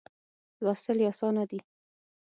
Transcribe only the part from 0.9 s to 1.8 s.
یې آسانه دي.